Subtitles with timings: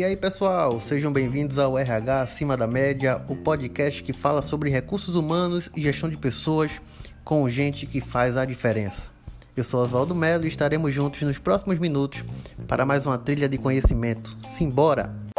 [0.00, 4.70] E aí, pessoal, sejam bem-vindos ao RH Acima da Média, o podcast que fala sobre
[4.70, 6.80] recursos humanos e gestão de pessoas
[7.22, 9.10] com gente que faz a diferença.
[9.54, 12.24] Eu sou Oswaldo Melo e estaremos juntos nos próximos minutos
[12.66, 14.34] para mais uma trilha de conhecimento.
[14.56, 15.29] Simbora!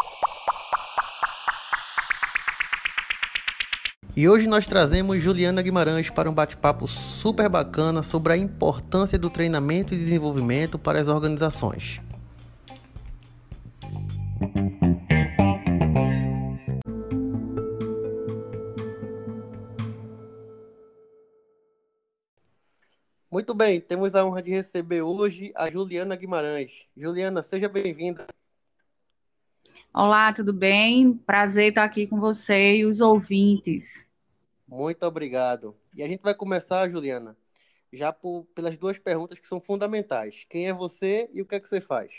[4.22, 9.32] E hoje nós trazemos Juliana Guimarães para um bate-papo super bacana sobre a importância do
[9.32, 12.00] treinamento e desenvolvimento para as organizações.
[23.32, 26.86] Muito bem, temos a honra de receber hoje a Juliana Guimarães.
[26.96, 28.28] Juliana, seja bem-vinda.
[29.92, 31.12] Olá, tudo bem?
[31.26, 34.11] Prazer estar aqui com você e os ouvintes.
[34.72, 35.76] Muito obrigado.
[35.94, 37.36] E a gente vai começar, Juliana,
[37.92, 40.46] já por, pelas duas perguntas que são fundamentais.
[40.50, 42.10] Quem é você e o que é que você faz?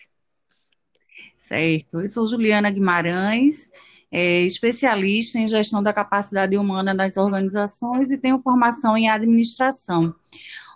[1.34, 2.02] Certo.
[2.02, 3.72] Eu sou Juliana Guimarães,
[4.10, 10.14] é, especialista em gestão da capacidade humana das organizações e tenho formação em administração.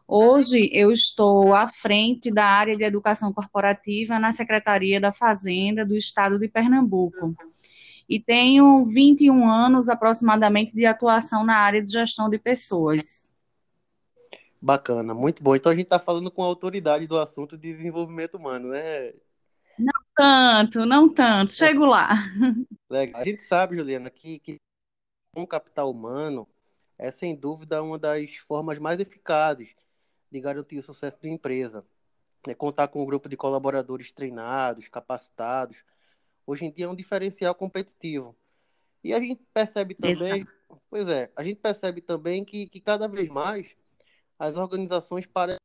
[0.08, 5.94] Hoje eu estou à frente da área de educação corporativa na Secretaria da Fazenda do
[5.94, 7.36] Estado de Pernambuco.
[8.08, 13.36] E tenho 21 anos aproximadamente de atuação na área de gestão de pessoas.
[14.60, 15.54] Bacana, muito bom.
[15.54, 19.12] Então a gente está falando com a autoridade do assunto de desenvolvimento humano, né?
[19.78, 21.54] Não tanto, não tanto.
[21.54, 22.10] Chego lá.
[22.88, 23.20] Legal.
[23.20, 24.60] A gente sabe, Juliana, que, que
[25.36, 26.48] um capital humano
[26.98, 29.74] é sem dúvida uma das formas mais eficazes
[30.30, 31.84] de garantir o sucesso da empresa.
[32.46, 35.84] É contar com um grupo de colaboradores treinados, capacitados.
[36.46, 38.36] Hoje em dia é um diferencial competitivo.
[39.02, 40.82] E a gente percebe também, Exato.
[40.88, 43.76] pois é, a gente percebe também que, que cada vez mais
[44.38, 45.58] as organizações parecem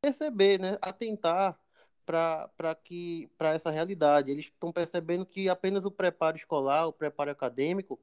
[0.00, 1.58] perceber, né, atentar
[2.04, 4.30] para que para essa realidade.
[4.30, 7.98] Eles estão percebendo que apenas o preparo escolar, o preparo acadêmico,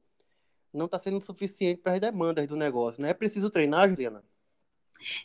[0.73, 3.01] não está sendo suficiente para as demandas do negócio.
[3.01, 3.11] Não né?
[3.11, 4.23] é preciso treinar, Juliana?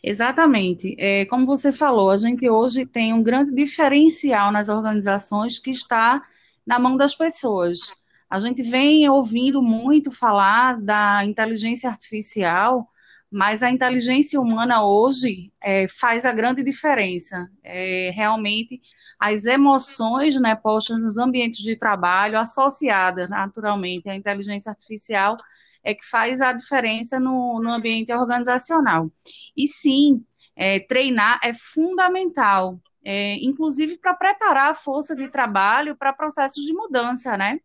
[0.02, 0.94] Exatamente.
[0.98, 6.24] É, como você falou, a gente hoje tem um grande diferencial nas organizações que está
[6.68, 7.94] na mão das pessoas.
[8.28, 12.86] A gente vem ouvindo muito falar da inteligência artificial,
[13.30, 17.50] mas a inteligência humana hoje é, faz a grande diferença.
[17.64, 18.82] É, realmente,
[19.18, 25.38] as emoções né, postas nos ambientes de trabalho, associadas naturalmente à inteligência artificial,
[25.82, 29.10] é que faz a diferença no, no ambiente organizacional.
[29.56, 30.22] E sim,
[30.54, 32.78] é, treinar é fundamental,
[33.10, 37.58] é, inclusive para preparar a força de trabalho para processos de mudança, né?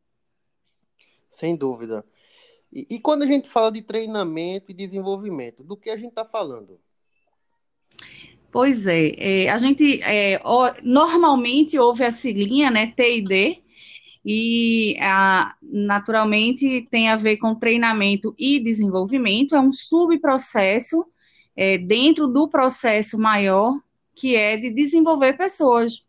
[1.27, 2.05] Sem dúvida.
[2.71, 6.23] E, e quando a gente fala de treinamento e desenvolvimento, do que a gente está
[6.23, 6.79] falando?
[8.49, 10.41] Pois é, é a gente é,
[10.81, 13.61] normalmente ouve a siglinha, né, TID,
[14.23, 21.05] e a, naturalmente tem a ver com treinamento e desenvolvimento, é um subprocesso
[21.53, 23.77] é, dentro do processo maior
[24.15, 26.05] que é de desenvolver pessoas.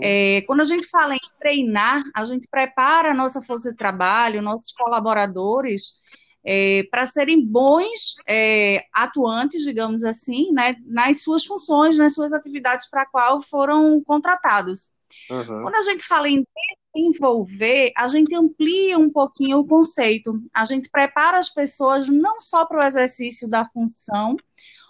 [0.00, 4.42] É, quando a gente fala em treinar, a gente prepara a nossa força de trabalho,
[4.42, 6.00] nossos colaboradores,
[6.44, 12.88] é, para serem bons é, atuantes, digamos assim, né, nas suas funções, nas suas atividades
[12.88, 14.90] para qual foram contratados.
[15.30, 15.62] Uhum.
[15.62, 16.44] Quando a gente fala em
[16.94, 20.42] desenvolver, a gente amplia um pouquinho o conceito.
[20.54, 24.36] A gente prepara as pessoas não só para o exercício da função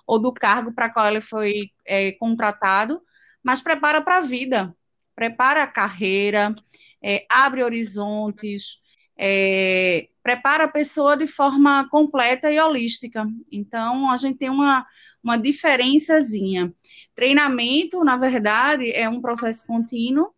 [0.06, 3.00] ou do cargo para qual ele foi é, contratado,
[3.42, 4.74] mas prepara para a vida,
[5.14, 6.54] prepara a carreira,
[7.02, 8.82] é, abre horizontes,
[9.16, 13.26] é, prepara a pessoa de forma completa e holística.
[13.50, 14.86] Então, a gente tem uma,
[15.22, 16.72] uma diferençazinha.
[17.14, 20.32] Treinamento, na verdade, é um processo contínuo,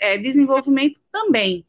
[0.00, 1.66] é, desenvolvimento também.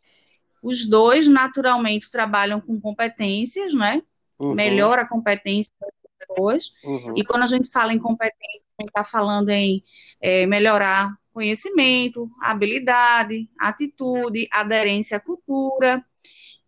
[0.62, 4.02] Os dois, naturalmente, trabalham com competências, né?
[4.38, 4.54] Uhum.
[4.54, 5.72] Melhora a competência
[6.30, 6.74] pessoas.
[6.84, 7.14] Uhum.
[7.16, 9.84] E quando a gente fala em competência, a gente está falando em
[10.22, 16.04] é, melhorar conhecimento, habilidade, atitude, aderência à cultura.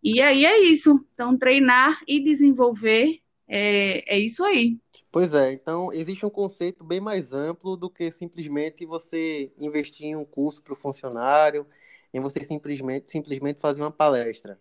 [0.02, 1.04] E aí é isso.
[1.14, 4.78] Então, treinar e desenvolver é, é isso aí.
[5.10, 10.16] Pois é, então existe um conceito bem mais amplo do que simplesmente você investir em
[10.16, 11.66] um curso para o funcionário,
[12.14, 14.58] em você simplesmente, simplesmente fazer uma palestra.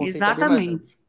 [0.00, 1.01] É Exatamente.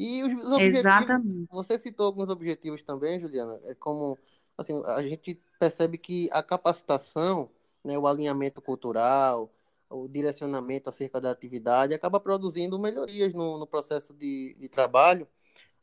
[0.00, 1.46] E os objetivos, Exatamente.
[1.50, 4.18] você citou alguns objetivos também, Juliana, é como
[4.56, 7.50] assim, a gente percebe que a capacitação,
[7.84, 9.52] né, o alinhamento cultural,
[9.90, 15.28] o direcionamento acerca da atividade acaba produzindo melhorias no, no processo de, de trabalho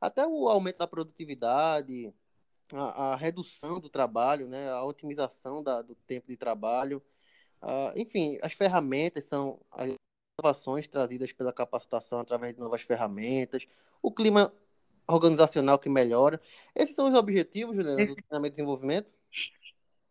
[0.01, 2.11] até o aumento da produtividade,
[2.73, 7.03] a, a redução do trabalho, né, a otimização da, do tempo de trabalho.
[7.61, 9.93] Uh, enfim, as ferramentas são as
[10.39, 13.67] inovações trazidas pela capacitação através de novas ferramentas,
[14.07, 14.53] o clima
[15.05, 16.41] organizacional que melhora.
[16.73, 19.13] Esses são os objetivos, Juliana, do treinamento e desenvolvimento?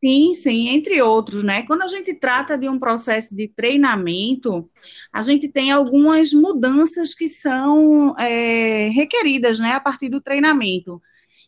[0.05, 1.63] Sim, sim, entre outros, né?
[1.63, 4.71] Quando a gente trata de um processo de treinamento,
[5.11, 11.01] a gente tem algumas mudanças que são é, requeridas, né, a partir do treinamento.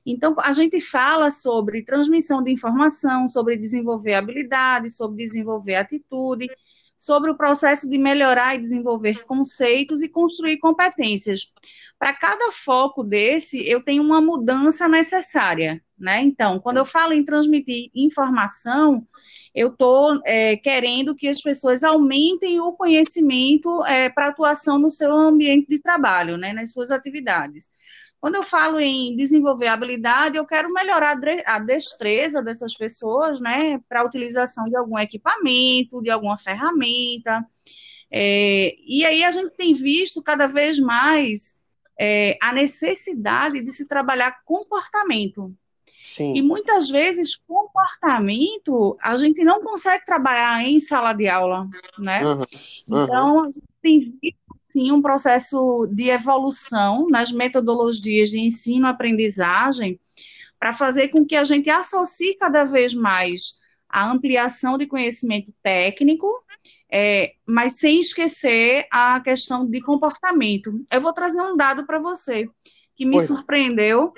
[0.04, 6.48] Então, a gente fala sobre transmissão de informação, sobre desenvolver habilidades, sobre desenvolver atitude,
[6.96, 11.52] sobre o processo de melhorar e desenvolver conceitos e construir competências.
[11.98, 16.22] Para cada foco desse, eu tenho uma mudança necessária, né?
[16.22, 19.06] Então, quando eu falo em transmitir informação,
[19.54, 25.12] eu estou é, querendo que as pessoas aumentem o conhecimento é, para atuação no seu
[25.12, 27.70] ambiente de trabalho, né, nas suas atividades.
[28.20, 31.16] Quando eu falo em desenvolver habilidade, eu quero melhorar
[31.46, 37.44] a destreza dessas pessoas, né, para a utilização de algum equipamento, de alguma ferramenta.
[38.10, 41.62] É, e aí a gente tem visto cada vez mais
[41.98, 45.54] é, a necessidade de se trabalhar comportamento.
[46.02, 46.34] Sim.
[46.34, 51.68] E muitas vezes, comportamento, a gente não consegue trabalhar em sala de aula,
[51.98, 52.24] né?
[52.24, 52.38] Uhum.
[52.38, 53.04] Uhum.
[53.04, 54.18] Então, a gente tem
[54.70, 60.00] sim, um processo de evolução nas metodologias de ensino-aprendizagem
[60.58, 66.26] para fazer com que a gente associe cada vez mais a ampliação de conhecimento técnico
[66.90, 70.84] é, mas sem esquecer a questão de comportamento.
[70.90, 72.48] Eu vou trazer um dado para você
[72.96, 73.22] que me Oi.
[73.22, 74.12] surpreendeu.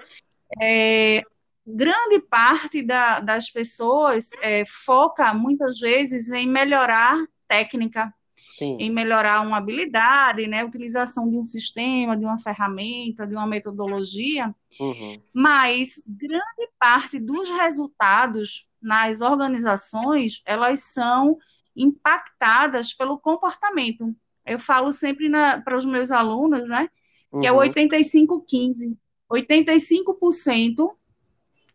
[0.61, 1.23] É,
[1.67, 8.13] grande parte da, das pessoas é, foca muitas vezes em melhorar técnica,
[8.59, 8.77] Sim.
[8.79, 14.55] em melhorar uma habilidade, né, utilização de um sistema, de uma ferramenta, de uma metodologia,
[14.79, 15.21] uhum.
[15.33, 21.37] mas grande parte dos resultados nas organizações, elas são
[21.75, 24.15] impactadas pelo comportamento.
[24.45, 25.31] Eu falo sempre
[25.65, 26.89] para os meus alunos, né,
[27.31, 27.45] que uhum.
[27.45, 28.97] é o 85-15.
[29.31, 30.91] 85%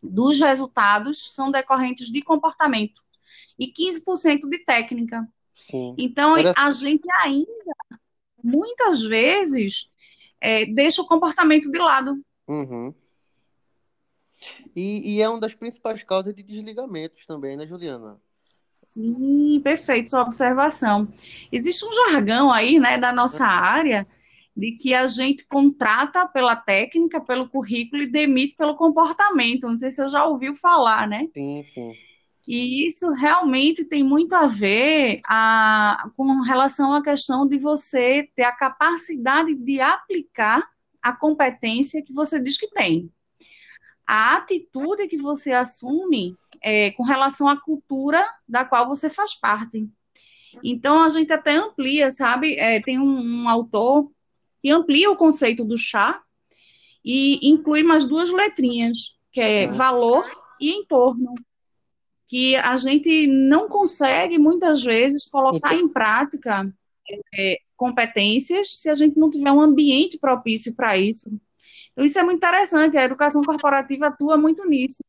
[0.02, 3.00] dos resultados são decorrentes de comportamento
[3.58, 5.26] e 15% de técnica.
[5.52, 5.94] Sim.
[5.96, 7.74] Então, a gente ainda,
[8.44, 9.88] muitas vezes,
[10.40, 12.20] é, deixa o comportamento de lado.
[12.46, 12.94] Uhum.
[14.74, 18.20] E, e, é uma das principais causas de desligamentos também, né, Juliana?
[18.76, 21.08] Sim, perfeito, sua observação.
[21.50, 24.06] Existe um jargão aí, né, da nossa área,
[24.54, 29.66] de que a gente contrata pela técnica, pelo currículo e demite pelo comportamento.
[29.66, 31.26] Não sei se você já ouviu falar, né?
[31.32, 31.92] Sim, sim.
[32.46, 38.44] E isso realmente tem muito a ver a, com relação à questão de você ter
[38.44, 40.68] a capacidade de aplicar
[41.02, 43.10] a competência que você diz que tem.
[44.06, 49.88] A atitude que você assume é, com relação à cultura da qual você faz parte.
[50.62, 52.54] Então, a gente até amplia, sabe?
[52.56, 54.10] É, tem um, um, autor
[54.60, 56.20] que amplia o conceito do chá
[57.04, 60.24] e inclui mais duas letrinhas, que é valor
[60.60, 61.34] e entorno,
[62.26, 66.72] que a gente não consegue, muitas vezes, colocar em prática
[67.34, 71.28] é, competências se a gente não tiver um ambiente propício para isso.
[71.92, 75.02] Então, isso é muito interessante, a educação corporativa atua muito nisso.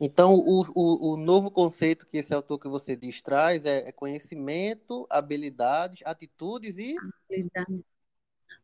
[0.00, 3.92] Então, o, o, o, novo conceito que esse autor que você diz traz é, é
[3.92, 6.96] conhecimento, habilidades, atitudes e.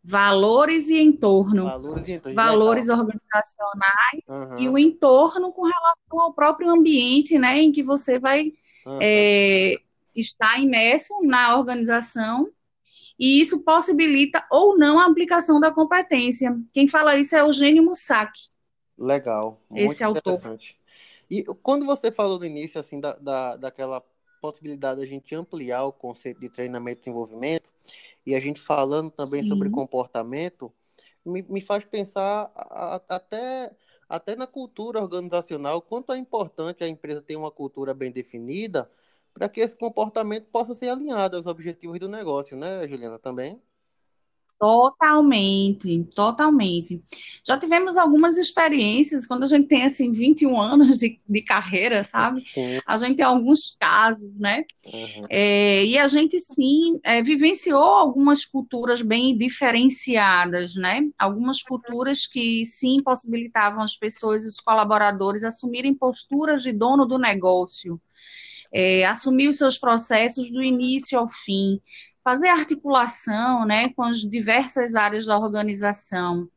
[0.02, 1.64] Valores e entorno.
[1.64, 2.34] Valores, e entorno.
[2.34, 4.58] Valores organizacionais uhum.
[4.58, 8.52] e o entorno com relação ao próprio ambiente né, em que você vai
[8.86, 8.98] uhum.
[9.00, 9.76] é,
[10.16, 12.50] estar imerso na organização.
[13.18, 16.58] E isso possibilita ou não a aplicação da competência.
[16.72, 18.32] Quem fala isso é Eugênio Mussac.
[18.98, 19.60] Legal.
[19.74, 20.40] Esse autor.
[21.30, 24.02] E quando você falou no início, assim, da, da, daquela
[24.40, 27.70] possibilidade de a gente ampliar o conceito de treinamento e desenvolvimento,
[28.26, 29.50] e a gente falando também Sim.
[29.50, 30.72] sobre comportamento,
[31.24, 33.76] me, me faz pensar a, a, até,
[34.08, 38.90] até na cultura organizacional, quanto é importante a empresa ter uma cultura bem definida
[39.32, 43.62] para que esse comportamento possa ser alinhado aos objetivos do negócio, né, Juliana, também?
[44.60, 47.02] Totalmente, totalmente.
[47.48, 52.42] Já tivemos algumas experiências, quando a gente tem, assim, 21 anos de, de carreira, sabe?
[52.42, 52.78] Sim.
[52.86, 54.66] A gente tem alguns casos, né?
[54.92, 55.22] Uhum.
[55.30, 61.08] É, e a gente, sim, é, vivenciou algumas culturas bem diferenciadas, né?
[61.18, 67.98] Algumas culturas que, sim, possibilitavam as pessoas, os colaboradores, assumirem posturas de dono do negócio,
[68.72, 71.80] é, assumir os seus processos do início ao fim,
[72.22, 76.48] fazer articulação né, com as diversas áreas da organização,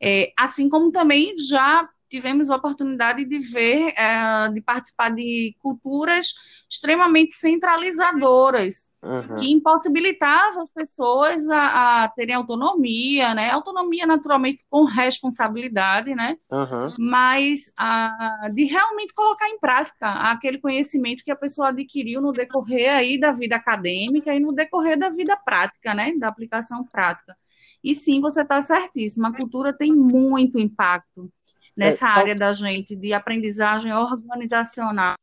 [0.00, 6.26] é, assim como também já tivemos a oportunidade de ver, é, de participar de culturas
[6.70, 9.36] extremamente centralizadoras, uhum.
[9.36, 13.50] que impossibilitavam as pessoas a, a, terem autonomia, né?
[13.50, 16.36] Autonomia, naturalmente, com responsabilidade, né?
[16.50, 16.94] Uhum.
[16.98, 22.94] Mas a, de realmente colocar em prática aquele conhecimento que a pessoa adquiriu no decorrer
[22.94, 26.12] aí da vida acadêmica e no decorrer da vida prática, né?
[26.18, 27.34] Da aplicação prática.
[27.82, 31.32] E sim, você está certíssimo, a cultura tem muito impacto
[31.76, 35.14] nessa é, área da gente de aprendizagem organizacional.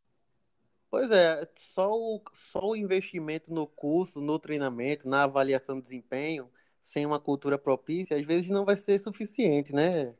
[0.89, 6.49] Pois é, só o, só o investimento no curso, no treinamento, na avaliação de desempenho,
[6.81, 10.13] sem uma cultura propícia, às vezes não vai ser suficiente, né?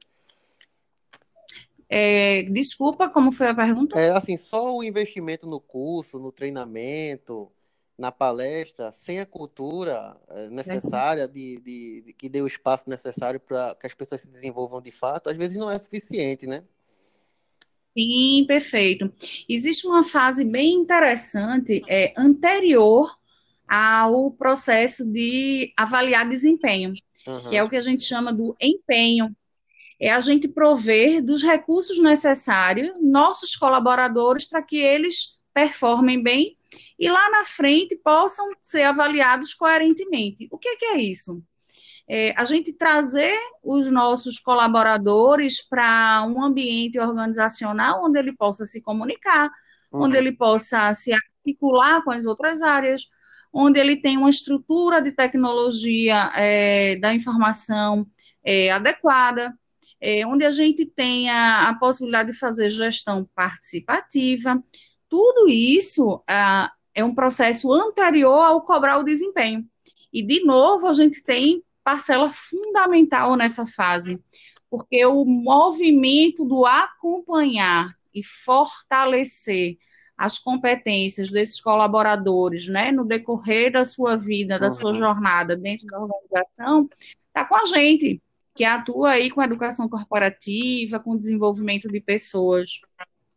[1.90, 4.00] É, desculpa, como foi a pergunta?
[4.00, 7.52] É assim, só o investimento no curso, no treinamento,
[8.00, 13.42] na palestra, sem a cultura eh, necessária, de, de, de que dê o espaço necessário
[13.42, 16.64] para que as pessoas se desenvolvam de fato, às vezes não é suficiente, né?
[17.96, 19.12] Sim, perfeito.
[19.50, 23.14] Existe uma fase bem interessante é, anterior
[23.68, 26.94] ao processo de avaliar desempenho,
[27.28, 27.50] uhum.
[27.50, 29.36] que é o que a gente chama do empenho.
[30.00, 36.56] É a gente prover dos recursos necessários nossos colaboradores para que eles performem bem
[37.00, 40.50] e lá na frente possam ser avaliados coerentemente.
[40.52, 41.42] O que, que é isso?
[42.08, 48.84] É, a gente trazer os nossos colaboradores para um ambiente organizacional onde ele possa se
[48.84, 49.50] comunicar,
[49.92, 50.04] uhum.
[50.04, 53.04] onde ele possa se articular com as outras áreas,
[53.54, 58.06] onde ele tem uma estrutura de tecnologia é, da informação
[58.44, 59.58] é, adequada,
[60.02, 64.62] é, onde a gente tenha a possibilidade de fazer gestão participativa,
[65.08, 69.66] tudo isso ah, é um processo anterior ao cobrar o desempenho.
[70.12, 74.22] E, de novo, a gente tem parcela fundamental nessa fase,
[74.70, 79.78] porque o movimento do acompanhar e fortalecer
[80.18, 84.72] as competências desses colaboradores, né, no decorrer da sua vida, da uhum.
[84.72, 86.90] sua jornada dentro da organização,
[87.28, 88.22] está com a gente,
[88.54, 92.82] que atua aí com a educação corporativa, com o desenvolvimento de pessoas.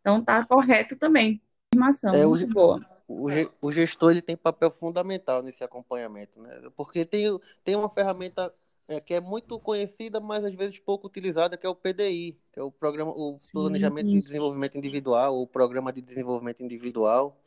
[0.01, 1.41] Então, está correto também
[1.73, 2.85] informação é, muito o, boa.
[3.07, 3.27] O,
[3.61, 6.61] o gestor ele tem papel fundamental nesse acompanhamento, né?
[6.75, 8.49] Porque tem, tem uma ferramenta
[8.87, 12.59] é, que é muito conhecida, mas às vezes pouco utilizada, que é o PDI, que
[12.59, 14.19] é o programa, o Planejamento Sim.
[14.19, 17.37] de Desenvolvimento Individual, o Programa de Desenvolvimento Individual,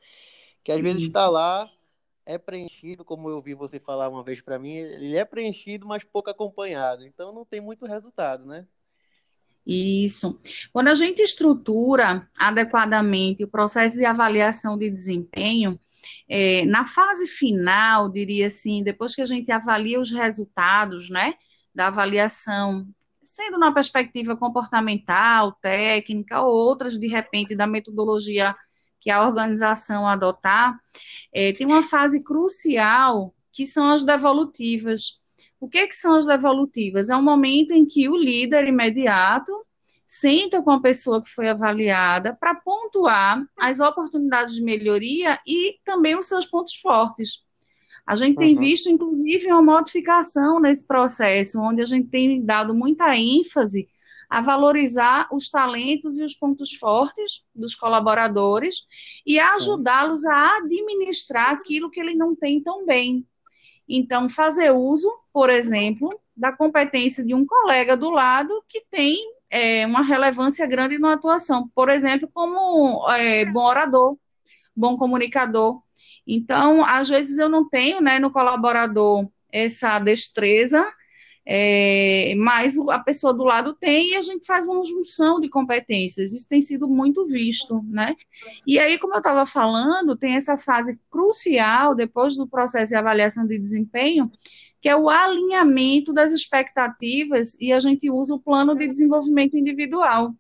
[0.63, 1.71] que às vezes está lá,
[2.25, 6.05] é preenchido, como eu ouvi você falar uma vez para mim, ele é preenchido, mas
[6.05, 7.07] pouco acompanhado.
[7.07, 8.67] Então não tem muito resultado, né?
[9.67, 10.41] Isso.
[10.73, 15.79] Quando a gente estrutura adequadamente o processo de avaliação de desempenho,
[16.29, 21.35] é, na fase final, diria assim, depois que a gente avalia os resultados, né,
[21.75, 22.87] da avaliação,
[23.25, 28.55] sendo na perspectiva comportamental, técnica, ou outras, de repente, da metodologia
[29.01, 30.79] que a organização adotar,
[31.33, 35.21] é, tem uma fase crucial, que são as devolutivas.
[35.59, 37.09] O que, que são as devolutivas?
[37.09, 39.53] É um momento em que o líder imediato
[40.07, 46.17] senta com a pessoa que foi avaliada para pontuar as oportunidades de melhoria e também
[46.17, 47.45] os seus pontos fortes.
[48.07, 48.61] A gente tem uhum.
[48.61, 53.89] visto, inclusive, uma modificação nesse processo, onde a gente tem dado muita ênfase
[54.31, 58.87] a valorizar os talentos e os pontos fortes dos colaboradores
[59.27, 63.27] e ajudá-los a administrar aquilo que ele não tem tão bem.
[63.89, 69.17] Então, fazer uso, por exemplo, da competência de um colega do lado que tem
[69.51, 74.17] é, uma relevância grande na atuação, por exemplo, como é, bom orador,
[74.75, 75.81] bom comunicador.
[76.27, 80.87] Então, às vezes eu não tenho né, no colaborador essa destreza,
[81.49, 86.35] é, mas a pessoa do lado tem e a gente faz uma junção de competências.
[86.35, 88.17] Isso tem sido muito visto, né?
[88.67, 93.47] E aí, como eu estava falando, tem essa fase crucial depois do processo de avaliação
[93.47, 94.29] de desempenho,
[94.81, 100.35] que é o alinhamento das expectativas e a gente usa o plano de desenvolvimento individual,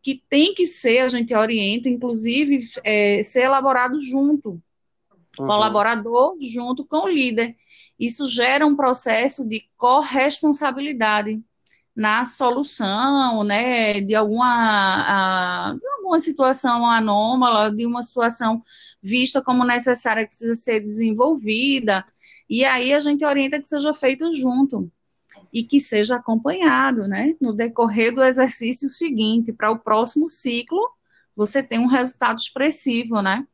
[0.00, 5.46] que tem que ser, a gente orienta, inclusive, é, ser elaborado junto, uhum.
[5.46, 7.56] colaborador junto com o líder.
[7.98, 11.42] Isso gera um processo de corresponsabilidade
[11.94, 18.62] na solução, né, de alguma, a, de alguma situação anômala, de uma situação
[19.02, 22.04] vista como necessária que precisa ser desenvolvida,
[22.48, 24.90] e aí a gente orienta que seja feito junto
[25.52, 30.80] e que seja acompanhado, né, no decorrer do exercício seguinte, para o próximo ciclo
[31.34, 33.46] você ter um resultado expressivo, né?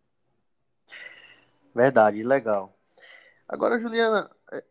[1.75, 2.78] Verdade, legal.
[3.52, 4.64] Agora, Juliana, é,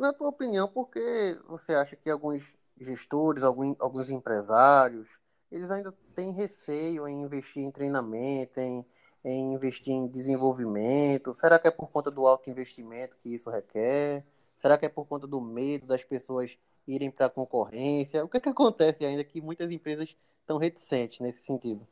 [0.00, 5.08] na tua opinião, por que você acha que alguns gestores, alguns, empresários,
[5.52, 8.84] eles ainda têm receio em investir em treinamento, em,
[9.24, 11.32] em investir em desenvolvimento?
[11.32, 14.26] Será que é por conta do alto investimento que isso requer?
[14.56, 18.24] Será que é por conta do medo das pessoas irem para a concorrência?
[18.24, 21.86] O que, é que acontece ainda que muitas empresas estão reticentes nesse sentido?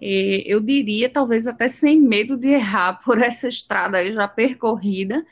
[0.00, 5.24] É, eu diria, talvez até sem medo de errar por essa estrada já percorrida,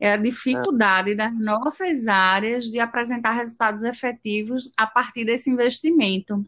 [0.00, 6.44] é a dificuldade das nossas áreas de apresentar resultados efetivos a partir desse investimento.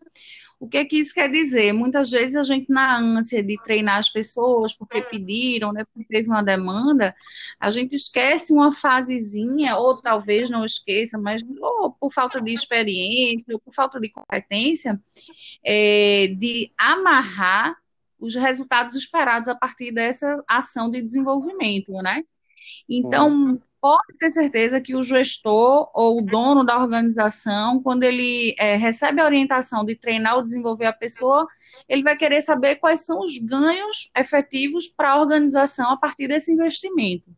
[0.60, 1.72] O que, é que isso quer dizer?
[1.72, 6.28] Muitas vezes a gente, na ânsia de treinar as pessoas, porque pediram, né, porque teve
[6.28, 7.14] uma demanda,
[7.60, 13.46] a gente esquece uma fasezinha, ou talvez não esqueça, mas ou por falta de experiência,
[13.52, 15.00] ou por falta de competência,
[15.64, 17.76] é, de amarrar
[18.18, 22.24] os resultados esperados a partir dessa ação de desenvolvimento, né?
[22.88, 28.54] Então, uhum pode ter certeza que o gestor ou o dono da organização, quando ele
[28.58, 31.46] é, recebe a orientação de treinar ou desenvolver a pessoa,
[31.88, 36.52] ele vai querer saber quais são os ganhos efetivos para a organização a partir desse
[36.52, 37.30] investimento.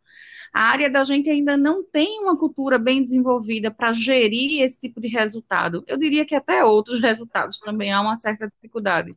[0.53, 5.01] A área da gente ainda não tem uma cultura bem desenvolvida para gerir esse tipo
[5.01, 5.85] de resultado.
[5.87, 9.17] Eu diria que até outros resultados também há uma certa dificuldade.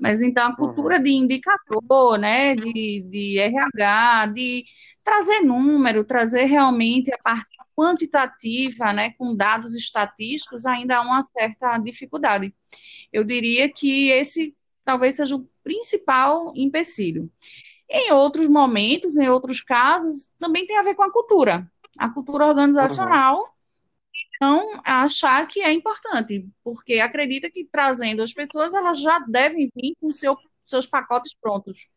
[0.00, 1.02] Mas então a cultura uhum.
[1.02, 4.64] de indicador, né, de, de RH, de
[5.02, 11.78] trazer número, trazer realmente a parte quantitativa, né, com dados estatísticos, ainda há uma certa
[11.78, 12.52] dificuldade.
[13.12, 14.54] Eu diria que esse
[14.84, 17.30] talvez seja o principal empecilho.
[17.90, 22.46] Em outros momentos, em outros casos, também tem a ver com a cultura, a cultura
[22.46, 23.38] organizacional.
[23.38, 23.48] Uhum.
[24.36, 29.94] Então, achar que é importante, porque acredita que trazendo as pessoas, elas já devem vir
[30.00, 31.88] com seu, seus pacotes prontos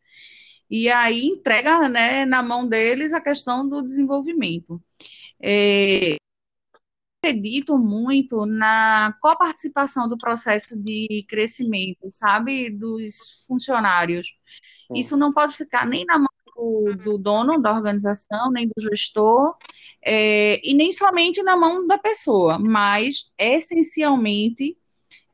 [0.72, 4.82] e aí entrega né, na mão deles a questão do desenvolvimento.
[5.38, 6.16] É,
[7.22, 14.28] acredito muito na coparticipação do processo de crescimento, sabe, dos funcionários.
[14.96, 19.56] Isso não pode ficar nem na mão do, do dono da organização, nem do gestor,
[20.04, 24.76] é, e nem somente na mão da pessoa, mas essencialmente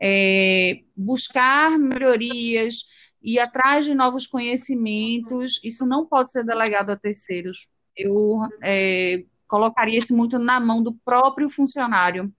[0.00, 2.84] é, buscar melhorias,
[3.22, 7.70] ir atrás de novos conhecimentos, isso não pode ser delegado a terceiros.
[7.96, 12.32] Eu é, colocaria isso muito na mão do próprio funcionário.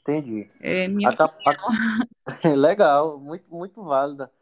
[0.00, 0.50] Entendi.
[0.60, 1.10] É, minha
[2.56, 4.32] legal, muito, muito válida.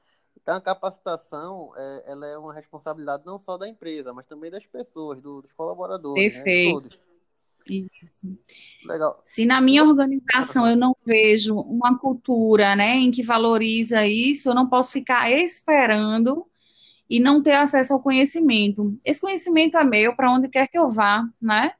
[0.46, 4.64] Então, a capacitação, é, ela é uma responsabilidade não só da empresa, mas também das
[4.64, 6.22] pessoas, do, dos colaboradores.
[6.22, 6.96] Né, Perfeito.
[7.68, 8.38] Né, isso.
[8.84, 9.20] Legal.
[9.24, 14.54] Se na minha organização eu não vejo uma cultura, né, em que valoriza isso, eu
[14.54, 16.46] não posso ficar esperando
[17.10, 18.96] e não ter acesso ao conhecimento.
[19.04, 21.72] Esse conhecimento é meu para onde quer que eu vá, né?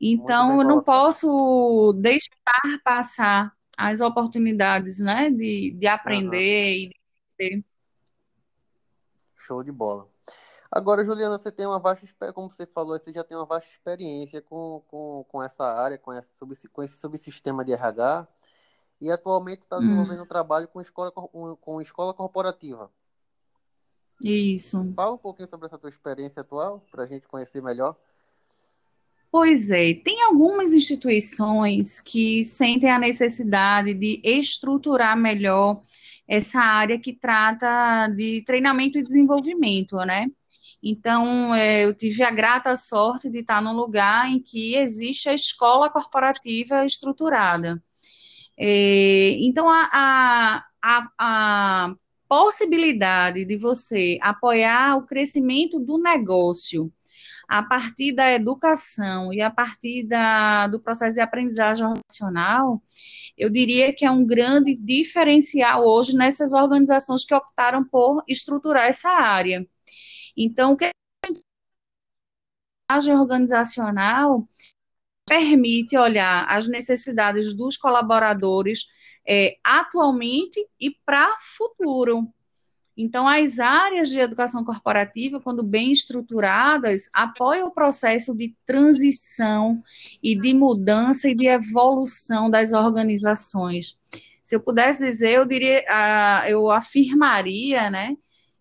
[0.00, 6.90] Então eu não posso deixar passar as oportunidades, né, de, de aprender uhum.
[7.38, 7.69] e de.
[9.50, 10.06] Show de bola.
[10.70, 14.40] Agora, Juliana, você tem uma vasta, como você falou, você já tem uma vasta experiência
[14.40, 16.30] com, com, com essa área, com, essa,
[16.72, 18.28] com esse subsistema de RH,
[19.00, 20.22] e atualmente está desenvolvendo hum.
[20.22, 22.88] um trabalho com escola, com, com escola corporativa.
[24.22, 24.92] Isso.
[24.94, 27.96] Fala um pouquinho sobre essa tua experiência atual, para a gente conhecer melhor.
[29.32, 35.82] Pois é, tem algumas instituições que sentem a necessidade de estruturar melhor
[36.30, 40.28] essa área que trata de treinamento e desenvolvimento, né?
[40.80, 45.34] Então, é, eu tive a grata sorte de estar num lugar em que existe a
[45.34, 47.82] escola corporativa estruturada.
[48.56, 51.94] É, então, a, a, a,
[52.28, 56.92] possibilidade de você apoiar o crescimento do negócio
[57.48, 62.80] a partir da educação e a partir da, do processo de aprendizagem organizacional,
[63.40, 69.08] eu diria que é um grande diferencial hoje nessas organizações que optaram por estruturar essa
[69.08, 69.66] área.
[70.36, 70.84] Então, o que
[72.90, 74.46] a organizacional
[75.26, 78.84] permite olhar as necessidades dos colaboradores
[79.26, 82.30] é, atualmente e para futuro.
[83.02, 89.82] Então, as áreas de educação corporativa, quando bem estruturadas, apoiam o processo de transição
[90.22, 93.98] e de mudança e de evolução das organizações.
[94.44, 95.82] Se eu pudesse dizer, eu diria,
[96.46, 98.16] eu afirmaria, né,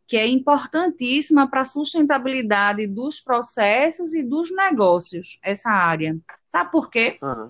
[0.08, 6.18] que é importantíssima para a sustentabilidade dos processos e dos negócios, essa área.
[6.48, 7.20] Sabe por quê?
[7.22, 7.48] Uhum.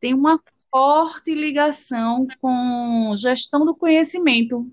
[0.00, 0.42] Tem uma
[0.72, 4.70] forte ligação com gestão do conhecimento.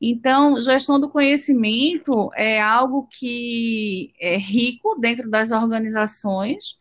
[0.00, 6.80] Então, gestão do conhecimento é algo que é rico dentro das organizações,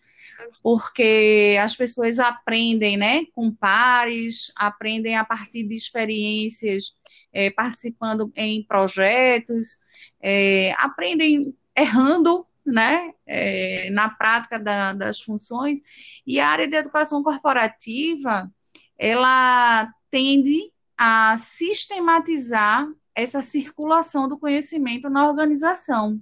[0.63, 6.97] porque as pessoas aprendem, né, com pares, aprendem a partir de experiências,
[7.33, 9.79] é, participando em projetos,
[10.21, 15.81] é, aprendem errando, né, é, na prática da, das funções,
[16.25, 18.49] e a área de educação corporativa,
[18.97, 22.87] ela tende a sistematizar
[23.21, 26.19] essa circulação do conhecimento na organização.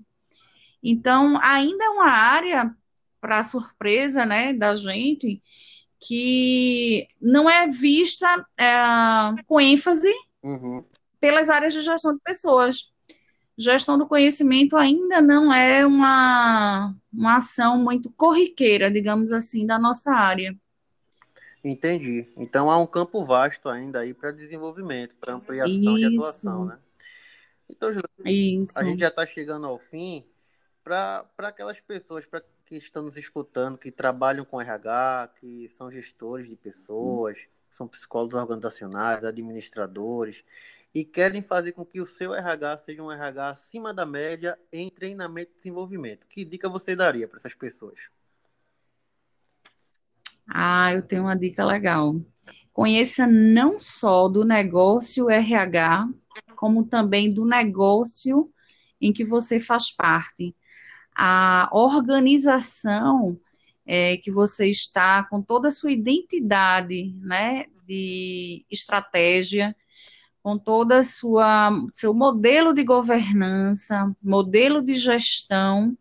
[0.82, 2.76] Então, ainda é uma área,
[3.20, 5.42] para surpresa né, da gente,
[6.00, 10.84] que não é vista é, com ênfase uhum.
[11.20, 12.94] pelas áreas de gestão de pessoas.
[13.58, 20.12] Gestão do conhecimento ainda não é uma, uma ação muito corriqueira, digamos assim, da nossa
[20.12, 20.56] área.
[21.64, 22.28] Entendi.
[22.38, 25.96] Então há um campo vasto ainda aí para desenvolvimento, para ampliação Isso.
[25.96, 26.78] de atuação, né?
[27.70, 27.90] Então,
[28.26, 28.80] Isso.
[28.80, 30.26] a gente já está chegando ao fim
[30.84, 36.48] para aquelas pessoas pra, que estão nos escutando, que trabalham com RH, que são gestores
[36.48, 37.38] de pessoas,
[37.70, 40.44] são psicólogos organizacionais, administradores,
[40.96, 44.90] e querem fazer com que o seu RH seja um RH acima da média em
[44.90, 46.26] treinamento e desenvolvimento.
[46.28, 48.00] Que dica você daria para essas pessoas?
[50.48, 52.16] Ah, eu tenho uma dica legal.
[52.72, 56.08] Conheça não só do negócio RH,
[56.58, 58.52] como também do negócio
[59.00, 60.54] em que você faz parte.
[61.16, 63.40] A organização
[63.86, 69.76] é, que você está com toda a sua identidade, né, de estratégia,
[70.44, 75.98] com toda a sua seu modelo de governança, modelo de gestão,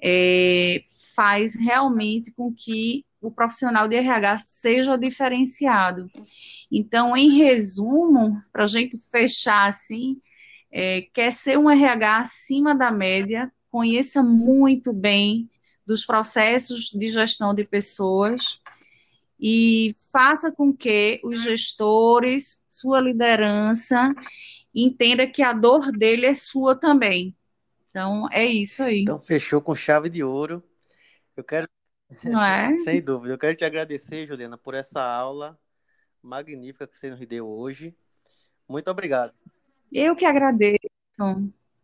[0.00, 0.82] é,
[1.14, 6.08] faz realmente com que o profissional de RH seja diferenciado.
[6.70, 10.20] Então, em resumo, para a gente fechar assim,
[10.70, 15.50] é, quer ser um RH acima da média, conheça muito bem
[15.86, 18.60] dos processos de gestão de pessoas
[19.40, 24.14] e faça com que os gestores, sua liderança,
[24.74, 27.34] entenda que a dor dele é sua também.
[27.88, 29.02] Então, é isso aí.
[29.02, 30.62] Então, fechou com chave de ouro.
[31.36, 31.68] Eu quero.
[32.24, 32.76] Não é?
[32.84, 33.34] Sem dúvida.
[33.34, 35.58] Eu quero te agradecer, Juliana, por essa aula
[36.22, 37.96] magnífica que você nos deu hoje.
[38.68, 39.32] Muito obrigado.
[39.92, 40.78] Eu que agradeço.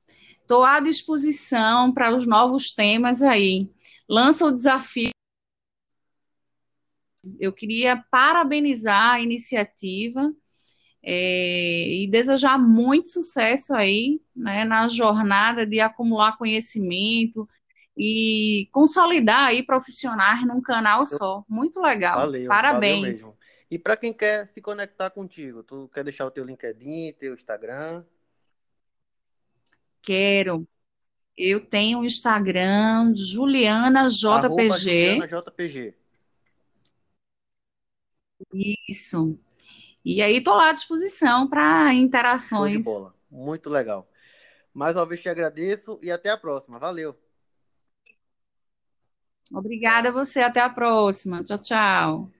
[0.07, 3.71] Estou à disposição para os novos temas aí.
[4.09, 5.11] Lança o desafio.
[7.41, 10.31] Eu queria parabenizar a iniciativa
[11.03, 17.49] é, e desejar muito sucesso aí né, na jornada de acumular conhecimento,
[17.96, 21.44] e consolidar aí profissionais num canal só.
[21.48, 22.18] Muito legal.
[22.18, 23.22] Valeu, Parabéns.
[23.22, 27.35] Valeu e para quem quer se conectar contigo, tu quer deixar o teu LinkedIn, teu
[27.35, 28.04] Instagram?
[30.00, 30.64] Quero.
[31.37, 35.14] Eu tenho o Instagram Juliana JPG.
[35.14, 35.94] Juliana JPG.
[38.88, 39.37] Isso.
[40.04, 42.85] E aí tô lá à disposição para interações.
[43.28, 44.09] Muito legal.
[44.72, 46.78] Mais uma vez te agradeço e até a próxima.
[46.78, 47.18] Valeu.
[49.52, 51.44] Obrigada a você, até a próxima.
[51.44, 52.30] Tchau, tchau.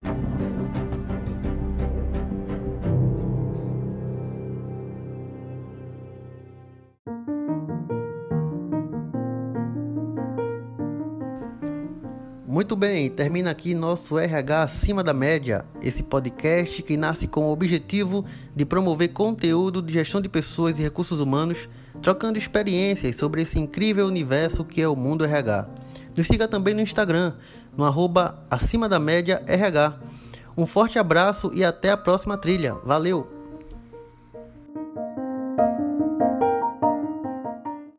[12.54, 17.52] Muito bem, termina aqui nosso RH acima da média, esse podcast que nasce com o
[17.52, 21.68] objetivo de promover conteúdo de gestão de pessoas e recursos humanos,
[22.00, 25.84] trocando experiências sobre esse incrível universo que é o mundo RH.
[26.16, 27.33] Nos siga também no Instagram,
[27.77, 29.94] no arroba acima da média RH.
[30.57, 32.74] Um forte abraço e até a próxima trilha.
[32.85, 33.34] Valeu!